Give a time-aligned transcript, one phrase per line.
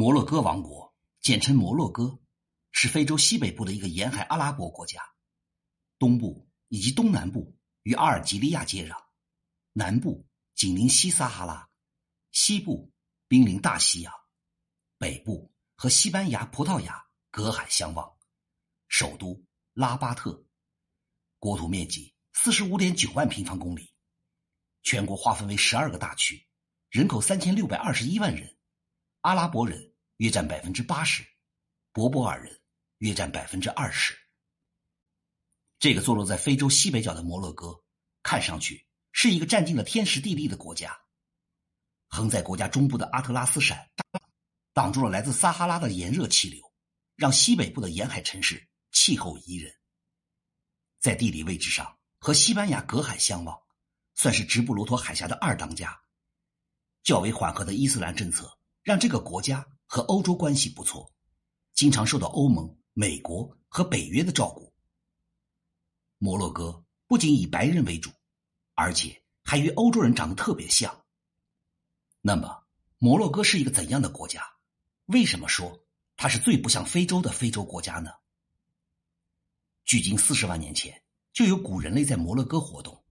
[0.00, 2.18] 摩洛哥王国，简称摩洛哥，
[2.72, 4.98] 是非洲西北部的一个沿海阿拉伯国家，
[5.98, 8.96] 东部以及东南部与阿尔及利亚接壤，
[9.74, 11.68] 南部紧邻西撒哈拉，
[12.32, 12.90] 西部
[13.28, 14.10] 濒临大西洋，
[14.96, 18.10] 北部和西班牙、葡萄牙隔海相望，
[18.88, 19.38] 首都
[19.74, 20.46] 拉巴特，
[21.38, 23.92] 国土面积四十五点九万平方公里，
[24.82, 26.48] 全国划分为十二个大区，
[26.88, 28.56] 人口三千六百二十一万人。
[29.20, 29.89] 阿拉伯人
[30.20, 31.24] 约占百分之八十，
[31.92, 32.60] 博博尔人
[32.98, 34.14] 约占百分之二十。
[35.78, 37.82] 这个坐落在非洲西北角的摩洛哥，
[38.22, 40.94] 看上去是一个占尽了天时地利的国家。
[42.06, 43.88] 横在国家中部的阿特拉斯山，
[44.74, 46.70] 挡住了来自撒哈拉的炎热气流，
[47.16, 49.74] 让西北部的沿海城市气候宜人。
[50.98, 53.58] 在地理位置上和西班牙隔海相望，
[54.16, 55.98] 算是直布罗陀海峡的二当家。
[57.02, 58.54] 较为缓和的伊斯兰政策。
[58.82, 61.12] 让这个国家和欧洲关系不错，
[61.74, 64.72] 经常受到欧盟、美国和北约的照顾。
[66.16, 68.08] 摩洛哥不仅以白人为主，
[68.74, 71.04] 而且还与欧洲人长得特别像。
[72.20, 72.68] 那么，
[72.98, 74.40] 摩洛哥是一个怎样的国家？
[75.06, 75.84] 为什么说
[76.16, 78.12] 它是最不像非洲的非洲国家呢？
[79.84, 81.02] 距今四十万年前，
[81.32, 83.04] 就有古人类在摩洛哥活动。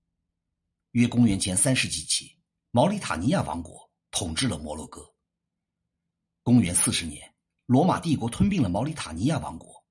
[0.91, 2.39] 约公元前三世纪起，
[2.71, 5.13] 毛里塔尼亚王国统治了摩洛哥。
[6.49, 7.31] 公元四十年，
[7.67, 9.85] 罗马帝国吞并了毛里塔尼亚王国，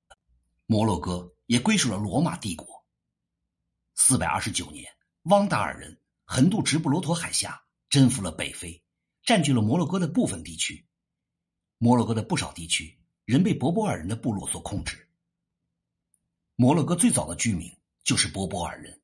[0.65, 2.85] 摩洛哥也归属了罗马帝国。
[3.95, 8.83] 四百二十九年，汪达尔人横渡直布罗陀海峡，征服了北非，
[9.23, 10.85] 占据了摩洛哥的部分地区。
[11.77, 15.07] 摩洛哥的不少地区仍被博博尔人的部落所控制。
[16.57, 17.73] 摩洛哥最早的居民
[18.03, 19.01] 就是博博尔人。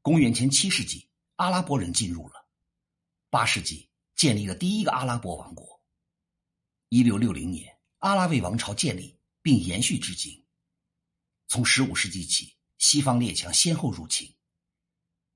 [0.00, 1.06] 公元前七世纪，
[1.36, 2.42] 阿拉伯人进入了，
[3.28, 5.78] 八世纪建立了第一个阿拉伯王国。
[6.92, 10.44] 一六六零年，阿拉维王朝建立并延续至今。
[11.46, 14.28] 从十五世纪起，西方列强先后入侵。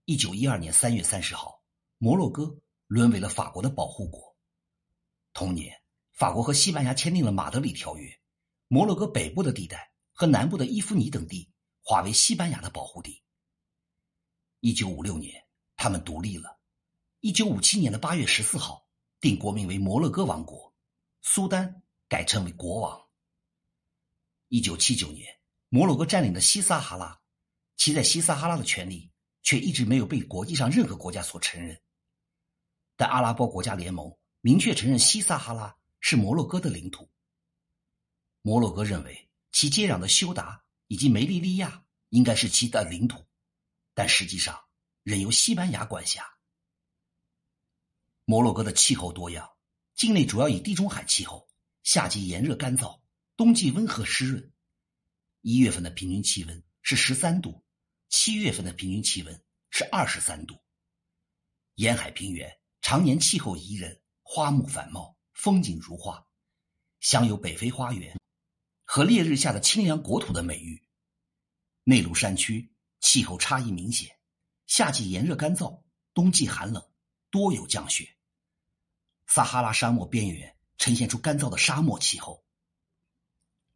[0.04, 1.62] 一九一二年三月三十号，
[1.98, 4.36] 摩洛哥沦为了法国的保护国。
[5.32, 8.12] 同年，法国和西班牙签订了马德里条约，
[8.66, 11.48] 摩洛哥北部的地带和南部的伊夫尼等地
[11.82, 13.22] 划为西班牙的保护地。
[14.58, 15.40] 一九五六年，
[15.76, 16.58] 他们独立了。
[17.20, 18.88] 一九五七年的八月十四号，
[19.20, 20.73] 定国名为摩洛哥王国。
[21.26, 23.08] 苏丹改称为国王。
[24.48, 25.40] 一九七九年，
[25.70, 27.18] 摩洛哥占领了西撒哈拉，
[27.76, 29.10] 其在西撒哈拉的权利
[29.42, 31.82] 却一直没有被国际上任何国家所承认。
[32.94, 37.10] 但阿拉伯国家联盟明确承认西撒哈拉是摩洛哥的领土。
[38.42, 43.26] 摩洛哥认为其接壤的休达以及梅利利亚应该是其的领土，
[43.94, 44.62] 但实际上
[45.02, 46.22] 仍由西班牙管辖。
[48.26, 49.53] 摩洛哥的气候多样。
[49.94, 51.48] 境内主要以地中海气候，
[51.84, 53.00] 夏季炎热干燥，
[53.36, 54.52] 冬季温和湿润。
[55.42, 57.64] 一月份的平均气温是十三度，
[58.08, 60.58] 七月份的平均气温是二十三度。
[61.76, 66.26] 沿海平原常年气候宜人，花木繁茂，风景如画，
[67.00, 68.18] 享有“北非花园”
[68.84, 70.82] 和“烈日下的清凉国土”的美誉。
[71.84, 74.18] 内陆山区气候差异明显，
[74.66, 75.82] 夏季炎热干燥，
[76.12, 76.82] 冬季寒冷，
[77.30, 78.13] 多有降雪。
[79.26, 82.44] 撒哈拉沙漠边缘呈现出干燥的沙漠气候。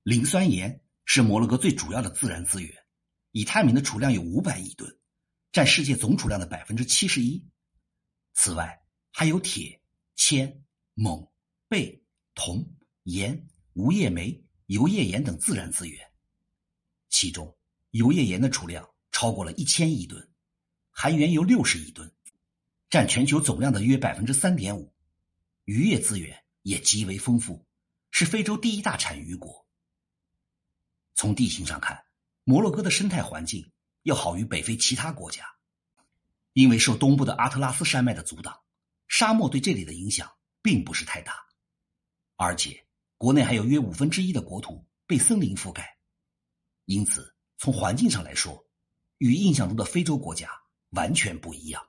[0.02, 2.72] 磷酸盐是摩洛哥最主要的自然资源，
[3.32, 4.90] 以探明的储量有五百亿吨，
[5.52, 7.44] 占世界总储量的百分之七十一。
[8.34, 9.80] 此外，还有铁、
[10.16, 10.64] 铅、
[10.94, 11.28] 锰、
[11.68, 12.00] 钡、
[12.34, 12.64] 铜、
[13.04, 15.98] 盐、无叶煤、油页岩等自然资源。
[17.08, 17.56] 其中，
[17.90, 20.30] 油页岩的储量超过了一千亿吨，
[20.90, 22.10] 含原油六十亿吨，
[22.88, 24.94] 占全球总量的约百分之三点五。
[25.68, 27.66] 渔业资源也极为丰富，
[28.10, 29.68] 是非洲第一大产渔国。
[31.14, 32.06] 从地形上看，
[32.42, 33.70] 摩洛哥的生态环境
[34.04, 35.44] 要好于北非其他国家，
[36.54, 38.58] 因为受东部的阿特拉斯山脉的阻挡，
[39.08, 41.34] 沙漠对这里的影响并不是太大。
[42.36, 42.86] 而且，
[43.18, 45.98] 国内还有约五分之一的国土被森林覆盖，
[46.86, 48.66] 因此从环境上来说，
[49.18, 50.50] 与印象中的非洲国家
[50.92, 51.86] 完全不一样。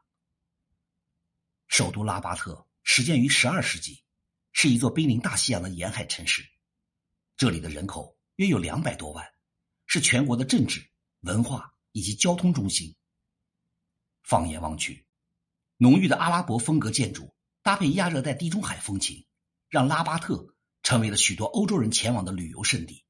[1.69, 2.65] 首都拉巴特。
[2.91, 4.03] 始建于十二世纪，
[4.51, 6.44] 是一座濒临大西洋的沿海城市。
[7.38, 9.24] 这里的人口约有两百多万，
[9.86, 10.89] 是全国的政治、
[11.19, 12.95] 文化以及交通中心。
[14.24, 15.06] 放眼望去，
[15.77, 17.31] 浓郁的阿拉伯风格建筑
[17.62, 19.24] 搭配亚热带地中海风情，
[19.69, 23.06] 让拉巴特成为了许多欧洲人前往的旅游胜地。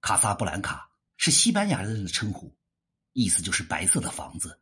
[0.00, 2.58] 卡萨布兰卡是西班牙人的称呼，
[3.12, 4.60] 意思就是白色的房子。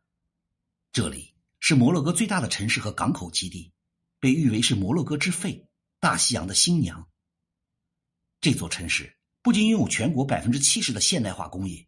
[0.91, 1.32] 这里。
[1.65, 3.71] 是摩洛哥最大的城市和港口基地，
[4.19, 5.65] 被誉为是摩洛哥之肺，
[6.01, 7.09] 大西洋的新娘。
[8.41, 11.87] 这座城市不仅拥有全国百分之七十的现代化工业，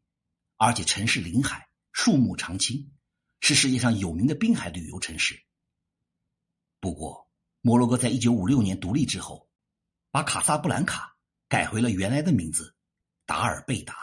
[0.56, 2.90] 而且城市临海，树木常青，
[3.42, 5.44] 是世界上有名的滨海旅游城市。
[6.80, 7.30] 不过，
[7.60, 9.50] 摩洛哥在一九五六年独立之后，
[10.10, 11.18] 把卡萨布兰卡
[11.50, 12.74] 改回了原来的名字
[13.26, 13.94] 达尔贝达。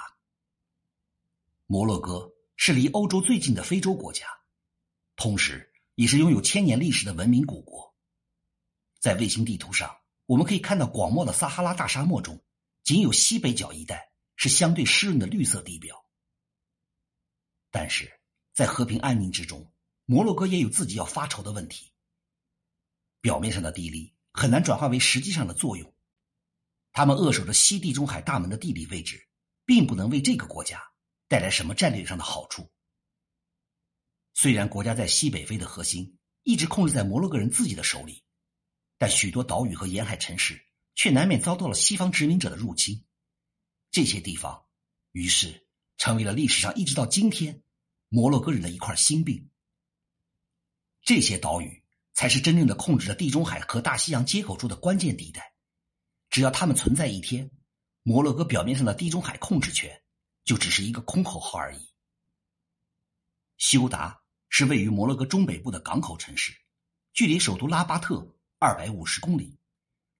[1.64, 4.26] 摩洛哥是离欧洲最近的非洲国家，
[5.22, 7.94] 同时也是拥有千年历史的文明古国。
[8.98, 9.96] 在卫星地图上，
[10.26, 12.42] 我们可以看到广袤的撒哈拉大沙漠中，
[12.82, 16.04] 仅有西北角一带是相对湿润的绿色地表。
[17.70, 18.12] 但是
[18.52, 19.72] 在和平安宁之中，
[20.06, 21.92] 摩洛哥也有自己要发愁的问题。
[23.20, 25.94] 表面上的地利很难转化为实际上的作用，
[26.90, 29.28] 他们扼守着西地中海大门的地理位置，
[29.64, 30.82] 并不能为这个国家
[31.28, 32.68] 带来什么战略上的好处。
[34.34, 38.23] 虽然国家在西北非的核心一直控制在摩洛哥人自己的手里，
[38.99, 40.61] 但许多岛屿和沿海城市
[40.94, 43.05] 却难免遭到了西方殖民者的入侵。
[43.90, 44.64] 这些地方
[45.12, 45.67] 于是
[45.99, 47.62] 成为了历史上一直到今天
[48.08, 49.50] 摩洛哥人的一块心病。
[51.02, 51.82] 这些岛屿。
[52.14, 55.55] 才是真正的控制着地中海和大西洋接口处的关键地带。
[56.28, 57.50] 只要他们存在一天，
[58.02, 60.02] 摩洛哥表面上的地中海控制权
[60.44, 61.88] 就只是一个空口号而已。
[63.56, 64.21] 休达
[64.54, 66.52] 是位于摩洛哥中北部的港口城市，
[67.14, 69.58] 距离首都拉巴特二百五十公里，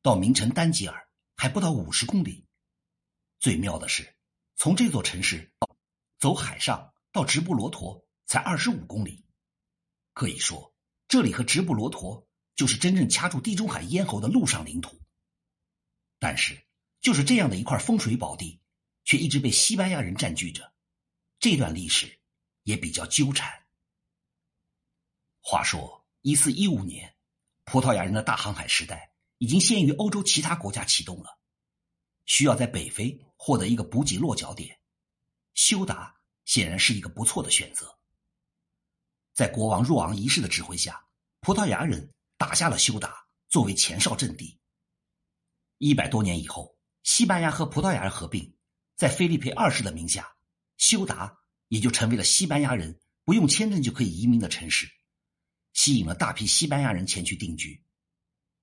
[0.01, 1.07] 到名城丹吉尔
[1.37, 2.47] 还不到五十公里。
[3.41, 4.17] 最妙的是，
[4.57, 5.53] 从这座城市
[6.19, 9.23] 走海上到直布罗陀才二十五公里，
[10.15, 10.75] 可以说。
[11.09, 14.99] 这里和直布罗陀就是真正掐住地中海咽喉的陆上领土，
[16.19, 16.59] 但是
[17.03, 18.63] 就是这样的一块风水宝地，
[19.05, 20.73] 却一直被西班牙人占据着，
[21.39, 22.19] 这段历史
[22.63, 23.62] 也比较纠缠。
[25.45, 27.13] 话说，一四一五年，
[27.65, 31.37] 葡萄牙人的大航海时代已经先于欧洲其他国家启动了，
[32.27, 34.79] 需要在北非获得一个补给落脚点，
[35.55, 37.99] 休达显然是一个不错的选择。
[39.35, 41.05] 在国王若昂一世的指挥下，
[41.41, 42.09] 葡萄牙人
[42.39, 44.57] 打下了休达作为前哨阵地。
[45.79, 48.55] 一百多年以后，西班牙和葡萄牙人合并，
[48.95, 50.37] 在菲利佩二世的名下，
[50.77, 51.37] 休达
[51.67, 54.89] 也就成为了西班牙人不用签证就可以移民的城市，
[55.73, 57.83] 吸引了大批西班牙人前去定居。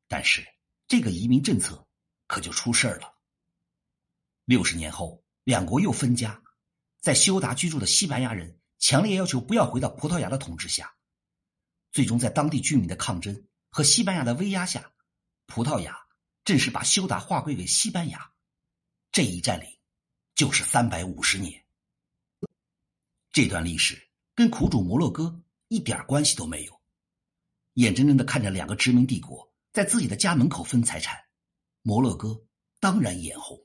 [0.07, 0.47] 但是，
[0.88, 1.88] 这个移民政策
[2.27, 3.13] 可就出事儿了。
[4.45, 6.41] 六十年后，两国又分家，
[7.00, 8.56] 在休达居住的西班牙人。
[8.81, 10.95] 强烈要求不要回到葡萄牙的统治下，
[11.91, 14.94] 最终在当地居民的抗争和西班牙的威压下，
[15.47, 16.00] 葡萄牙
[16.45, 18.31] 正式把休达划归给西班牙。
[19.11, 19.67] 这一占领
[20.33, 21.61] 就是三百五十年。
[23.33, 24.01] 这段历史
[24.33, 26.79] 跟苦主摩洛哥一点关系都没有。
[27.80, 31.18] 眼睁睁的看着两个殖民帝国在自己的家门口分财产，
[31.81, 32.46] 摩洛哥
[32.81, 33.58] 当然眼红。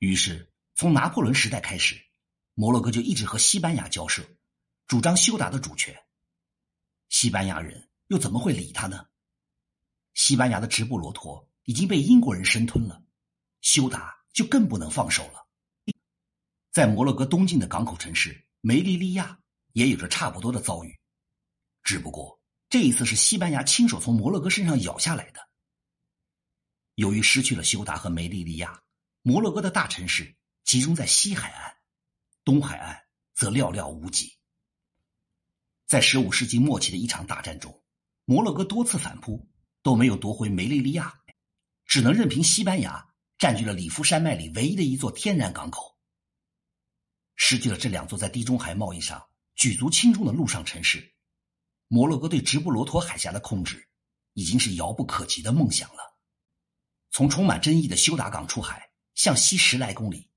[0.00, 1.98] 于是从拿破仑时代开始。
[2.52, 4.22] 摩洛哥就一直和西班牙交涉，
[4.86, 5.96] 主张休达的主权。
[7.08, 9.06] 西班牙人又怎么会理他呢？
[10.12, 13.02] 西班牙的直布罗陀已经被英国人生吞了，
[13.60, 15.46] 休达就更不能放手了。
[16.72, 19.40] 在摩洛哥东境的港口城市梅利利亚
[19.72, 20.98] 也有着差不多的遭遇，
[21.84, 22.37] 只不过
[22.68, 25.40] 这一次是西班牙亲手从摩洛哥身上咬下来的。
[26.96, 28.82] 由于失去了休达和梅利利亚，
[29.22, 31.74] 摩洛哥的大城市集中在西海岸。
[32.44, 32.98] 东海岸
[33.34, 34.38] 则寥寥无几。
[35.86, 37.82] 在十五世纪末期的一场大战中，
[38.24, 39.48] 摩洛哥多次反扑
[39.82, 41.20] 都没有夺回梅利利亚，
[41.84, 43.06] 只能任凭西班牙
[43.38, 45.98] 占据了里夫山脉里唯一的一座天然港口。
[47.36, 49.22] 失去了这两座在地中海贸易上
[49.54, 51.14] 举足轻重的陆上城市，
[51.88, 53.88] 摩洛哥对直布罗陀海峡的控制
[54.34, 56.16] 已经是遥不可及的梦想了。
[57.10, 60.30] 从充满争议的休达港出海，向西十来公里。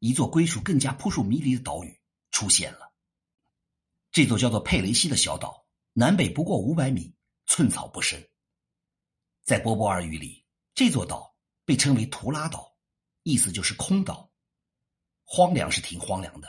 [0.00, 2.00] 一座归属更加扑朔迷离的岛屿
[2.30, 2.92] 出现了。
[4.12, 7.12] 这座叫做佩雷西的小岛，南北不过五百米，
[7.46, 8.22] 寸草不生。
[9.44, 12.76] 在波波尔语里，这座岛被称为图拉岛，
[13.24, 14.30] 意思就是空岛。
[15.24, 16.48] 荒凉是挺荒凉的，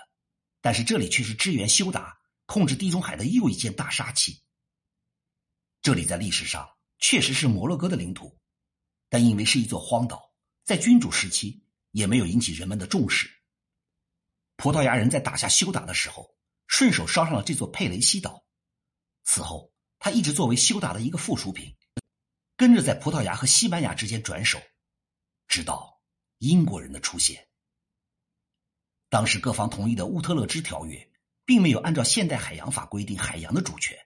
[0.61, 2.18] 但是这里却是支援休达
[2.49, 4.41] 控制地中海的又一件大杀器。
[5.83, 8.35] 这里在历史上确实是摩洛哥的领土，
[9.07, 13.29] 但因为是一座荒岛，在君主时期也没有引起人们的重视。
[14.55, 18.43] 葡萄牙人在打下休达的时候，顺手烧上了这座佩雷西岛。
[19.25, 21.71] 此后，他一直作为休达的一个附属品，
[22.57, 24.59] 跟着在葡萄牙和西班牙之间转手，
[25.47, 26.01] 直到
[26.39, 27.47] 英国人的出现。
[29.07, 31.08] 当时各方同意的乌特勒支条约，
[31.49, 33.97] 并没有按照现代海洋法规定海洋的主权，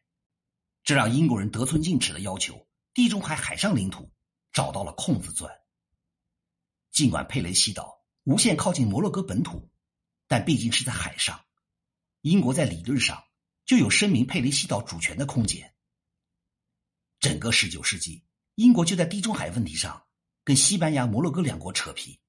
[0.82, 4.10] 这让英国人得寸进尺的要求地中海海上领土
[4.54, 5.54] 找到了空子钻。
[6.90, 9.70] 尽管佩雷西岛无限靠近摩洛哥本土，
[10.26, 11.44] 但毕竟是在海上，
[12.22, 13.22] 英国在理论上
[13.66, 15.76] 就有声明佩雷西岛主权的空间。
[17.20, 18.24] 整个十九世纪，
[18.56, 20.02] 英国就在地中海问题上
[20.46, 22.22] 跟西班牙、摩洛哥两国扯皮，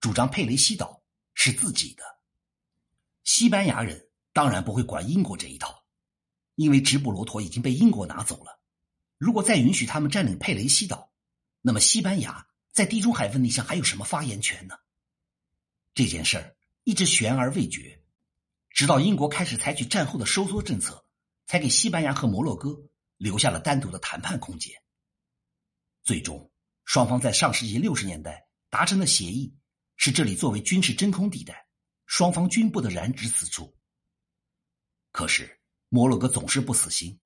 [0.00, 1.04] 主张佩雷西岛
[1.34, 2.02] 是自己的。
[3.22, 5.82] 西班牙人当然不会管英国这一套，
[6.56, 8.60] 因为直布罗陀已经被英国拿走了。
[9.16, 11.10] 如果再允许他们占领佩雷西岛，
[11.62, 14.74] 那么西班牙在地中海问题上还有什么发言权呢？
[15.94, 17.98] 这件事儿一直悬而未决，
[18.68, 21.02] 直到英国开始采取战后的收缩政策，
[21.46, 22.78] 才给西班牙和摩洛哥
[23.16, 24.74] 留下了单独的谈判空间。
[26.04, 26.50] 最终，
[26.84, 29.56] 双方在上世纪六十年代达成的协议
[29.96, 31.66] 是这里作为军事真空地带。
[32.04, 33.75] 双方均不得染指此处。
[35.16, 35.58] 可是
[35.88, 37.18] 摩洛哥总是不死心，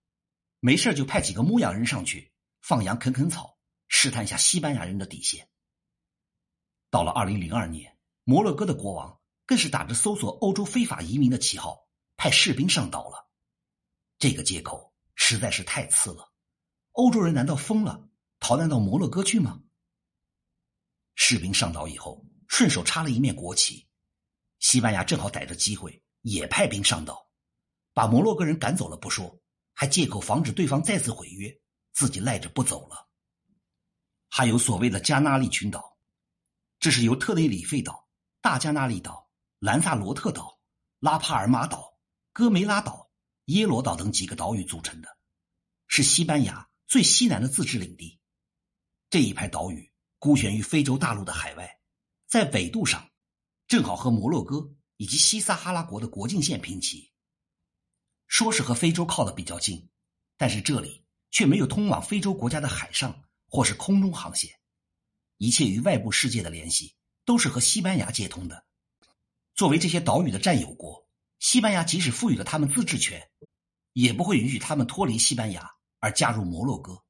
[0.61, 5.49] 没事就派几个牧羊人上去放羊啃啃草，试探一下西班牙人的底线。
[6.88, 13.28] 到了二零零二年，摩洛哥的国王更是打着搜索欧洲非法移民的旗号，派士兵上岛了。
[14.20, 16.32] 这个借口实在是太次了，
[16.92, 19.61] 欧洲人难道疯了，逃难到摩洛哥去吗？
[21.16, 23.88] 士兵上岛以后，顺手插了一面国旗。
[24.61, 27.28] 西班牙正好逮着机会，也派兵上岛，
[27.92, 29.40] 把摩洛哥人赶走了不说，
[29.75, 31.61] 还借口防止对方再次毁约，
[31.92, 33.09] 自己赖着不走了。
[34.28, 35.99] 还有所谓的加纳利群岛，
[36.78, 38.09] 这是由特内里费岛、
[38.40, 39.28] 大加那利岛、
[39.59, 40.61] 兰萨罗特岛、
[41.00, 41.99] 拉帕尔马岛、
[42.32, 43.11] 哥梅拉岛、
[43.47, 45.09] 耶罗岛等几个岛屿组成的，
[45.88, 48.20] 是西班牙最西南的自治领地。
[49.11, 51.80] 这一排岛屿孤悬于非洲大陆的海外，
[52.26, 53.06] 在纬度上。
[53.66, 57.12] 正好和摩洛哥以及西撒哈拉国的国境线平齐，
[58.31, 59.91] 说是和非洲靠的比较近，
[60.37, 64.49] 但是这里却没有通往非洲国家的海上或是空中航线，
[65.39, 66.95] 一切与外部世界的联系
[67.25, 68.65] 都是和西班牙接通的。
[69.57, 71.05] 作为这些岛屿的占有国，
[71.41, 73.29] 西班牙即使赋予了他们自治权，
[73.95, 75.69] 也不会允许他们脱离西班牙
[75.99, 77.03] 而加入摩洛哥，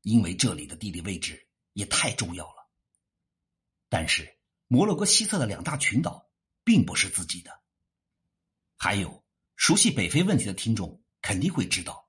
[0.00, 2.66] 因为这里的地理位置也太重要了。
[3.88, 4.34] 但是。
[4.68, 6.28] 摩洛哥西侧的两大群岛
[6.64, 7.60] 并不是自己的。
[8.76, 9.24] 还有
[9.56, 12.08] 熟悉北非问题的听众肯定会知道，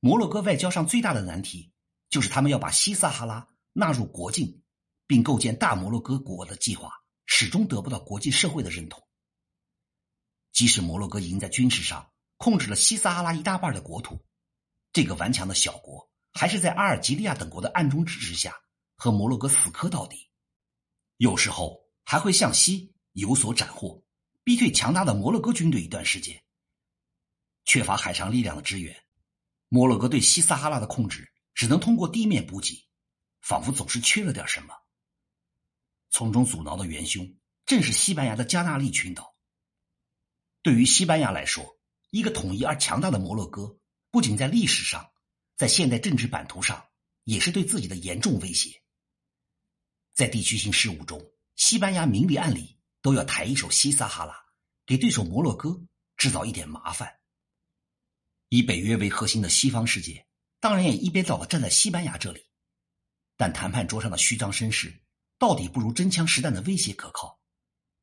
[0.00, 1.72] 摩洛哥外交上最大的难题
[2.08, 4.62] 就是他们要把西撒哈拉纳入国境，
[5.06, 6.90] 并构建大摩洛哥国的计划
[7.26, 9.02] 始终得不到国际社会的认同。
[10.52, 14.24] 即使摩洛哥已经在军事上控制了西撒哈拉一大半的国土，
[14.92, 18.54] 这个顽强的小国还是在阿尔及利亚等国的暗中支持下
[18.96, 20.30] 和摩洛哥死磕到底，
[21.18, 21.82] 有时候。
[22.06, 24.04] 还会向西有所斩获，
[24.44, 26.43] 逼退强大的摩洛哥军队一段时间。
[27.64, 28.96] 缺乏海上力量的支援，
[29.68, 32.88] 摩洛哥对西撒哈拉的控制只能通过地面补给，
[33.40, 34.74] 仿佛总是缺了点什么。
[36.10, 39.34] 从中阻挠的元凶正是西班牙的加纳利群岛。
[40.62, 41.78] 对于西班牙来说，
[42.10, 43.78] 一个统一而强大的摩洛哥，
[44.10, 45.10] 不仅在历史上，
[45.56, 46.86] 在现代政治版图上，
[47.24, 48.82] 也是对自己的严重威胁。
[50.12, 51.20] 在地区性事务中。
[51.56, 54.34] 西班牙明里暗里都要抬一手西撒哈拉，
[54.84, 55.80] 给对手摩洛哥
[56.16, 57.20] 制造一点麻烦。
[58.54, 60.24] 以北约为核心的西方世界，
[60.60, 62.40] 当然也一边倒的站在西班牙这里。
[63.36, 65.02] 但谈判桌上的虚张声势，
[65.40, 67.40] 到底不如真枪实弹的威胁可靠。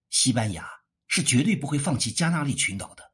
[0.10, 0.70] 西班牙
[1.08, 3.14] 是绝对不会放弃加纳利群岛的。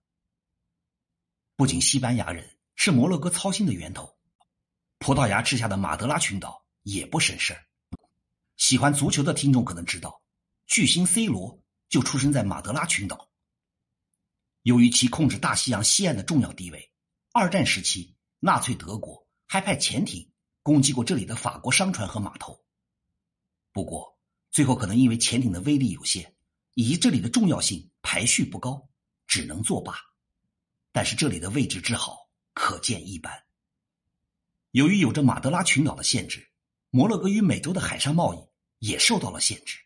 [1.55, 4.17] 不仅西班牙人是摩洛哥操心的源头，
[4.97, 7.63] 葡萄牙治下的马德拉群岛也不省事儿。
[8.55, 10.19] 喜欢足球的听众可能知道。
[10.65, 13.29] 巨星 C 罗就出生在马德拉群岛。
[14.63, 16.91] 由于其控制大西洋西岸的重要地位，
[17.39, 20.31] 二战时期纳粹德国还派潜艇
[20.63, 22.65] 攻击过这里的法国商船和码头。
[23.71, 24.17] 不过，
[24.49, 26.35] 最后可能因为潜艇的威力有限，
[26.73, 28.89] 以及这里的重要性排序不高，
[29.27, 29.93] 只能作罢。
[30.91, 33.45] 但是这里的位置之好，可见一斑。
[34.71, 36.49] 由于有着马德拉群岛的限制，
[36.89, 38.39] 摩洛哥与美洲的海上贸易
[38.79, 39.77] 也受到了限制。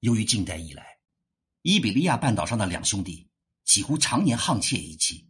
[0.00, 1.00] 由于近代以来，
[1.60, 3.28] 伊比利亚半岛上的两兄弟
[3.62, 5.28] 几乎常年沆瀣一气，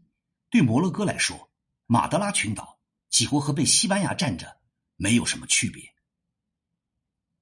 [0.55, 1.51] 对摩洛哥来说，
[1.87, 2.79] 马德拉群岛
[3.11, 4.61] 几乎和被西班牙占着
[4.95, 5.83] 没有什么区别。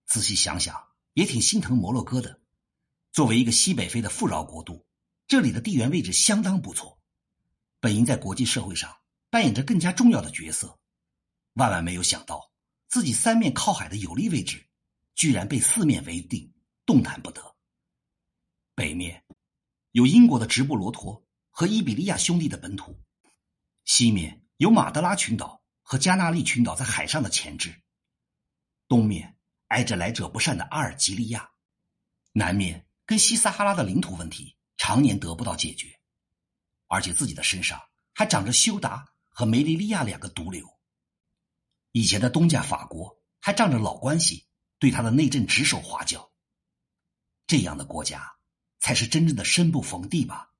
[0.06, 2.40] 仔细想想，也挺心疼摩洛哥的。
[3.10, 4.86] 作为一个西北非的富饶国度，
[5.26, 6.98] 这里的地缘位置相当不错，
[7.80, 8.90] 本应在国际社会上
[9.28, 10.78] 扮演着更加重要的角色，
[11.52, 12.50] 万万没有想到，
[12.88, 14.66] 自己三面靠海的有利位置，
[15.14, 16.50] 居然被四面围定。
[16.86, 17.42] 动弹不得。
[18.74, 19.22] 北面
[19.90, 21.22] 有英国的直布罗陀
[21.54, 22.98] 和伊比利亚兄弟的本土，
[23.84, 27.82] 西面有马德拉群岛和加纳利群岛在海上的前置。
[28.88, 29.36] 东面
[29.68, 31.50] 挨着来者不善的阿尔及利亚，
[32.32, 36.00] 南面跟西撒哈拉的领土问题常年得不到解决，
[36.88, 37.78] 而且自己的身上
[38.14, 40.66] 还长着休达和梅利利亚两个毒瘤。
[41.92, 44.46] 以前的东家法国还仗着老关系，
[44.78, 46.32] 对他的内政指手画脚。
[47.46, 48.36] 这样的国家，
[48.78, 50.51] 才是真正的身不逢地吧。